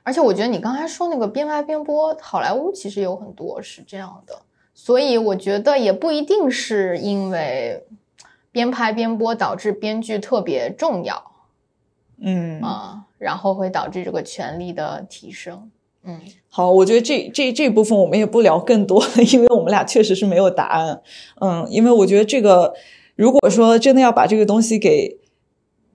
[0.03, 4.41] 而且我觉得你刚才说那个边拍边播，好莱坞其实有很多是这样的，
[4.74, 7.84] 所以我觉得也不一定是因为。
[8.51, 11.32] 边拍边播导致编剧特别重要，
[12.21, 15.71] 嗯啊，然后会导致这个权力的提升。
[16.03, 21.01] 嗯，好，我觉得这这这部分我们也不聊更多了，因为我们俩确实是没有答案。
[21.41, 22.76] 嗯，因为我觉得这个，
[23.15, 25.17] 如果说真的要把这个东西给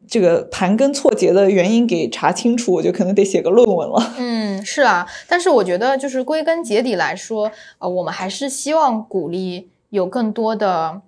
[0.08, 4.14] 这个盘根错节的原因给查清楚，我就可能得写个论文了。
[4.18, 11.02] 嗯，是啊，但是我觉得就是归根结底来说，呃，我们还是希望鼓励有更多的。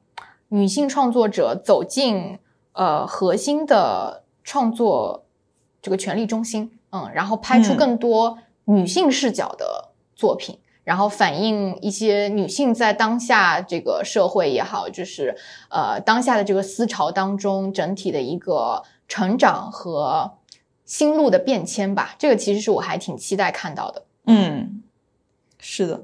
[0.52, 2.40] 女性创作者走进
[2.72, 5.24] 呃核心的创作
[5.80, 15.36] 这个权力中心，嗯，然后拍出更多女性视角的作品，然后反映一些女性在当下这个社会也好，就是
[15.68, 20.38] 呃当下的这个思潮当中整体的一个成长和
[20.84, 22.14] 心路的变迁吧。
[22.18, 24.04] 这个其实是我还挺期待看到的。
[24.26, 24.82] 嗯，
[25.58, 26.02] 是的，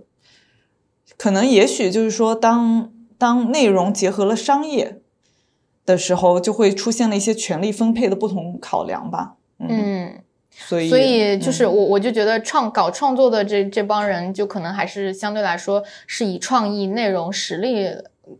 [1.16, 2.92] 可能也许就是说当。
[3.18, 5.00] 当内容结合了商业
[5.86, 9.36] 的时候，就会出现了一些权力分配的不同考量吧。
[9.58, 10.22] 嗯，
[10.58, 17.88] 所以所以就是我我就觉得创搞创作的这这帮人，就可能还是相对来说是以创意、内容、实力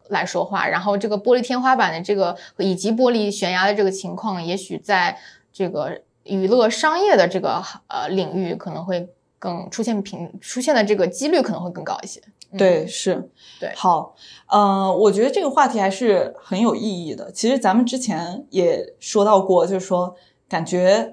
[0.09, 0.67] 来说话。
[0.67, 5.19] 然后这个玻璃天花板的这个以及玻璃悬崖的这个情况，也许在
[5.53, 9.09] 这个娱乐商业的这个呃领域，可能会
[9.39, 12.21] 更出现频出现的这个几率可能会更高一些。
[12.57, 13.29] 对，是，
[13.61, 14.14] 对，好，
[14.49, 17.31] 呃，我觉得这个话题还是很有意义的。
[17.33, 20.14] 其实咱们之前也说到过，就是说，
[20.49, 21.12] 感觉，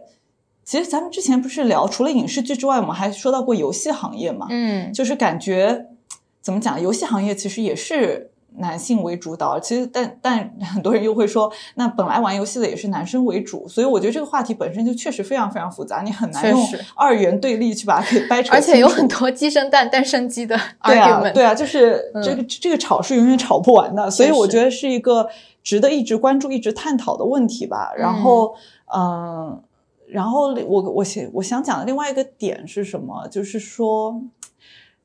[0.63, 5.87] 其实咱们之前不是聊除了影视剧之外，我们还说到过游戏行业嘛，嗯，就是感觉
[6.41, 8.29] 怎么讲，游戏行业其实也是。
[8.57, 18.53] 男性为主导，其实但但很多人又会说，那本来玩游戏的也是男生为主，所以我觉得这个话题本身就确实非常非常复杂，你很难用二元对立去把它给掰扯。
[18.53, 20.83] 而且有很多鸡生蛋，蛋生鸡的 argument。
[20.83, 25.27] 对啊，对啊，就是这个这个吵是永远吵不完的，所以我觉得是一个
[25.63, 27.91] 值得一直关注、一直探讨的问题吧。
[27.97, 28.53] 然后，
[28.95, 29.59] 嗯，
[30.13, 33.27] 然后我我想我想讲的另外一个点是什么？
[33.27, 34.21] 就是说，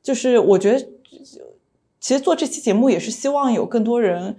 [0.02, 0.88] 就是我觉得。
[2.00, 4.36] 其实做这期节目也是希望有更多人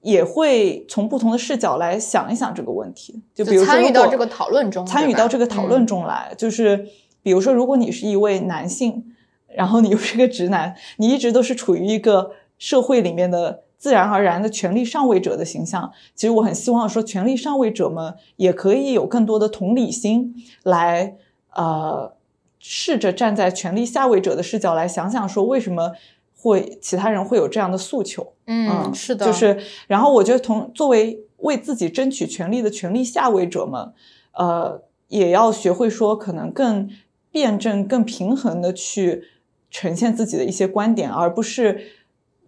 [0.00, 6.88] 也会从不同的视角来想一想这个问题，就比如说参与到这个讨论中，参与到这个讨论中来，就是
[7.22, 9.14] 比如说，如果你是一位男性，
[9.46, 21.16] 然后你又是个直男，你一直都是处于一个社会里面的自然而然的权力上位者的形象，其实我很希望说，权力上位者们也可以有更多的同理心，来
[21.54, 22.12] 呃
[22.60, 25.94] 试着站在权力下位者的视角来想想说为什么。
[26.42, 33.92] 会其他人会有这样的诉求，嗯，是的，就是，然后我觉得同作为为自己争取权利的权力下位者们，
[34.32, 36.88] 呃，也要学会说可能更
[37.30, 39.24] 辩证、更平衡的去
[39.70, 41.92] 呈现自己的一些观点，而不是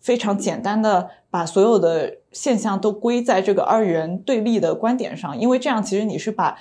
[0.01, 6.57] 非常简单的把所有的现象都归在这个二元对立的观点上，因为这样其实你是把。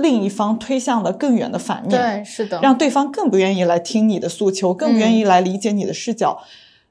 [0.00, 6.40] 另一方推向了更远的反面，对，是的，让对方更不愿意来听你的诉求，更不愿意来理解你的视角。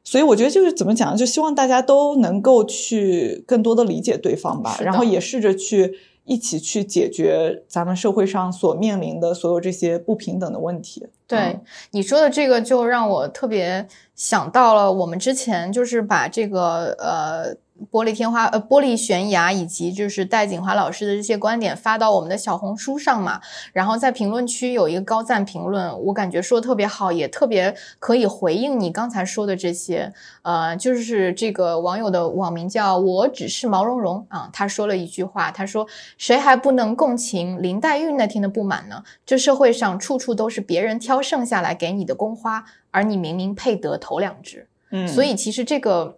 [0.03, 5.97] 所以我觉得就是怎么讲，就希望大家都能够去更多的理解对方吧，然后也试着去
[6.28, 11.07] 一起去解决咱们社会上所面临的所有这些不平等的问题。
[11.25, 11.59] 对
[11.91, 17.55] 你说的这个，就让我特别想到了我们之前就是把这个呃
[17.91, 23.39] 玻璃天花呃玻璃悬崖以及就是戴锦华老师的这些观点发到我们的小红书上嘛，
[23.73, 30.13] 然后在评论区有一个高赞评论，我感觉说的特别好，也特别可以回应你刚才说的这些。
[30.41, 35.86] 呃，就是这个网友的网名叫我只是毛茸茸啊，他说了一句话，他说
[36.17, 39.03] 谁还不能共情林黛玉那天的不满呢？
[39.25, 44.67] 这社会上处处都是别人挑剩下来给你的宫花，而你明明配得头两只。
[44.91, 46.17] 嗯，所以其实这个。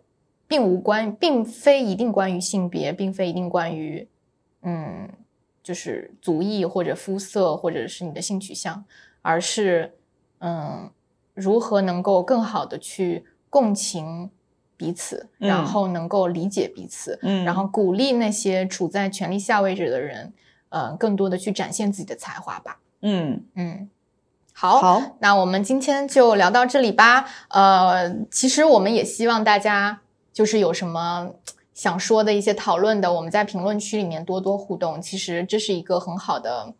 [0.49, 4.07] 并无关，并非一定关于性别，并非一定关于，
[4.63, 5.07] 嗯，
[5.61, 8.83] 就是族裔或者肤色或者是你的性取向，
[9.21, 9.93] 而是，
[10.39, 10.89] 嗯，
[11.35, 14.31] 如何能够更好的去共情
[14.75, 20.33] 彼此，然后能够理解彼此，嗯，然后鼓励那些处在权力下位置的人，
[20.69, 22.79] 呃，更多的去展现自己的才华吧。
[23.01, 23.87] 嗯嗯，
[24.53, 27.27] 好，好，那我们今天就聊到这里吧。
[27.49, 30.01] 呃，其实我们也希望大家。
[30.39, 31.29] 就是有什么
[31.73, 35.01] 想说的一些讨论的，我们在评论区里面多多互动。
[35.01, 36.73] 其实这是一个很好的，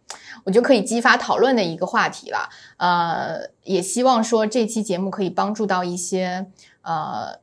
[0.45, 2.49] 我觉得可以激发讨论的一个话题了。
[2.78, 6.47] 呃，也希望说这期节目可以帮助到一些
[6.84, 7.38] 呃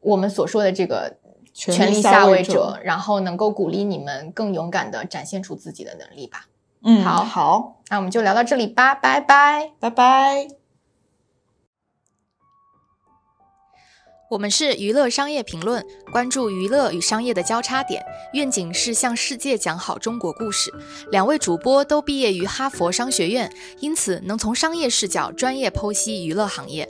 [0.00, 1.16] 我们所说的这个
[1.54, 6.48] 权力下位者，然后能够鼓励你们更勇敢的展现出自己的能力吧。
[6.82, 10.55] 嗯，好好，那我们就聊到这里吧，拜拜，拜拜。
[14.28, 20.72] 我们是娱乐商业评论，关注娱乐与商业的交叉点，愿景是向世界讲好中国故事。
[21.12, 23.48] 两位主播都毕业于哈佛商学院，
[23.78, 26.88] 因此能从商业视角专业剖析娱乐行业。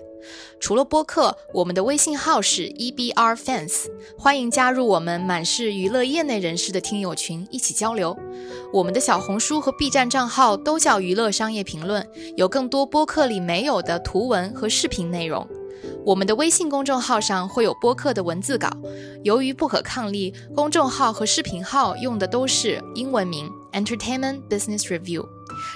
[0.59, 3.85] 除了播客，我们的微信号是 EBR Fans，
[4.19, 8.17] 欢迎加入我们满是娱乐业内人士的听友群，一起交流。
[8.73, 15.47] 我们的小红书和 B 站账号都叫娱乐商业评论，有更多播客里没有的图文和视频内容。
[16.05, 18.71] 我们的微信公众号上会有播客的文字稿，
[19.23, 25.27] 由于不可抗力，公众号和视频号用的都是英文名 Entertainment Business Review。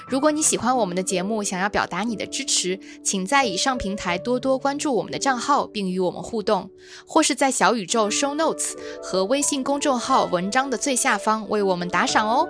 [0.07, 6.69] 如果你喜欢我们的节目，想要表达你的支持，请在以上平台多多关注我们的账号，并与我们互动，
[7.07, 12.47] 或是在小宇宙 Show Notes 和微信公众号文章的最下方为我们打赏哦。